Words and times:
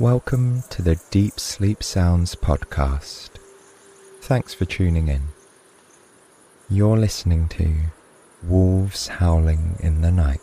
Welcome 0.00 0.62
to 0.70 0.80
the 0.80 0.94
Deep 1.10 1.40
Sleep 1.40 1.82
Sounds 1.82 2.36
podcast. 2.36 3.30
Thanks 4.20 4.54
for 4.54 4.64
tuning 4.64 5.08
in. 5.08 5.22
You're 6.70 6.96
listening 6.96 7.48
to 7.48 7.74
Wolves 8.44 9.08
Howling 9.08 9.76
in 9.80 10.00
the 10.00 10.12
Night. 10.12 10.38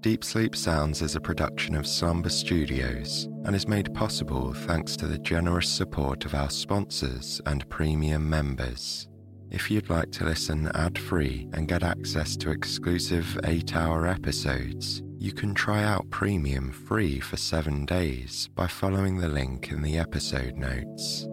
Deep 0.00 0.24
Sleep 0.24 0.56
Sounds 0.56 1.02
is 1.02 1.14
a 1.14 1.20
production 1.20 1.74
of 1.74 1.86
Slumber 1.86 2.30
Studios 2.30 3.28
and 3.44 3.54
is 3.54 3.68
made 3.68 3.92
possible 3.92 4.54
thanks 4.54 4.96
to 4.96 5.06
the 5.06 5.18
generous 5.18 5.68
support 5.68 6.24
of 6.24 6.34
our 6.34 6.48
sponsors 6.48 7.38
and 7.44 7.68
premium 7.68 8.30
members. 8.30 9.08
If 9.50 9.70
you'd 9.70 9.90
like 9.90 10.10
to 10.12 10.24
listen 10.24 10.70
ad 10.72 10.98
free 10.98 11.50
and 11.52 11.68
get 11.68 11.82
access 11.82 12.34
to 12.38 12.50
exclusive 12.50 13.38
8 13.44 13.76
hour 13.76 14.06
episodes, 14.06 15.02
you 15.20 15.32
can 15.32 15.52
try 15.52 15.84
out 15.84 16.08
Premium 16.08 16.72
free 16.72 17.20
for 17.20 17.36
7 17.36 17.84
days 17.84 18.48
by 18.54 18.66
following 18.66 19.18
the 19.18 19.28
link 19.28 19.70
in 19.70 19.82
the 19.82 19.98
episode 19.98 20.56
notes. 20.56 21.26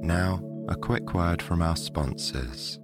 Now, 0.00 0.40
a 0.70 0.74
quick 0.74 1.12
word 1.12 1.42
from 1.42 1.60
our 1.60 1.76
sponsors. 1.76 2.80